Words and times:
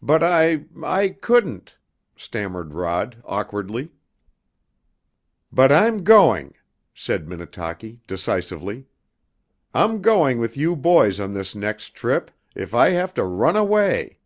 "But 0.00 0.22
I 0.22 0.66
I 0.84 1.08
couldn't!" 1.08 1.76
stammered 2.16 2.72
Rod 2.74 3.20
awkwardly. 3.24 3.90
"But 5.50 5.72
I'm 5.72 6.04
going!" 6.04 6.54
said 6.94 7.26
Minnetaki 7.26 7.98
decisively. 8.06 8.86
"I'm 9.74 10.00
going 10.00 10.38
with 10.38 10.56
you 10.56 10.76
boys 10.76 11.18
on 11.18 11.34
this 11.34 11.56
next 11.56 11.96
trip 11.96 12.30
if 12.54 12.72
I 12.72 12.90
have 12.90 13.14
to 13.14 13.24
run 13.24 13.56
away! 13.56 14.20